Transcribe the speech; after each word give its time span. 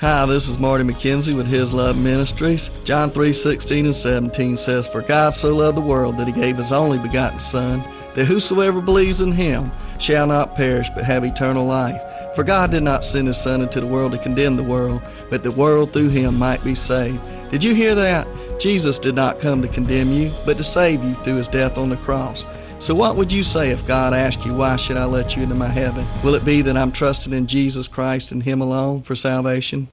Hi, 0.00 0.24
this 0.24 0.48
is 0.48 0.58
Marty 0.58 0.82
McKenzie 0.82 1.36
with 1.36 1.46
His 1.46 1.74
Love 1.74 2.02
Ministries. 2.02 2.70
John 2.84 3.10
3:16 3.10 3.84
and 3.84 3.94
17 3.94 4.56
says, 4.56 4.86
For 4.86 5.02
God 5.02 5.34
so 5.34 5.54
loved 5.54 5.76
the 5.76 5.82
world 5.82 6.16
that 6.16 6.26
he 6.26 6.32
gave 6.32 6.56
his 6.56 6.72
only 6.72 6.96
begotten 6.96 7.38
Son, 7.38 7.84
that 8.14 8.24
whosoever 8.24 8.80
believes 8.80 9.20
in 9.20 9.30
him 9.30 9.70
shall 9.98 10.26
not 10.26 10.56
perish 10.56 10.88
but 10.94 11.04
have 11.04 11.22
eternal 11.22 11.66
life. 11.66 12.00
For 12.34 12.42
God 12.42 12.70
did 12.70 12.82
not 12.82 13.04
send 13.04 13.26
his 13.26 13.36
Son 13.36 13.60
into 13.60 13.78
the 13.78 13.86
world 13.86 14.12
to 14.12 14.18
condemn 14.18 14.56
the 14.56 14.62
world, 14.62 15.02
but 15.28 15.42
the 15.42 15.50
world 15.50 15.92
through 15.92 16.08
him 16.08 16.38
might 16.38 16.64
be 16.64 16.74
saved. 16.74 17.20
Did 17.50 17.62
you 17.62 17.74
hear 17.74 17.94
that? 17.94 18.26
Jesus 18.58 18.98
did 18.98 19.14
not 19.14 19.38
come 19.38 19.60
to 19.60 19.68
condemn 19.68 20.14
you, 20.14 20.30
but 20.46 20.56
to 20.56 20.64
save 20.64 21.04
you 21.04 21.12
through 21.16 21.36
his 21.36 21.48
death 21.48 21.76
on 21.76 21.90
the 21.90 21.96
cross. 21.98 22.46
So, 22.80 22.94
what 22.94 23.16
would 23.16 23.30
you 23.30 23.42
say 23.42 23.68
if 23.68 23.86
God 23.86 24.14
asked 24.14 24.46
you, 24.46 24.54
Why 24.54 24.76
should 24.76 24.96
I 24.96 25.04
let 25.04 25.36
you 25.36 25.42
into 25.42 25.54
my 25.54 25.68
heaven? 25.68 26.06
Will 26.24 26.34
it 26.34 26.46
be 26.46 26.62
that 26.62 26.78
I'm 26.78 26.92
trusting 26.92 27.34
in 27.34 27.46
Jesus 27.46 27.86
Christ 27.86 28.32
and 28.32 28.42
Him 28.42 28.62
alone 28.62 29.02
for 29.02 29.14
salvation? 29.14 29.86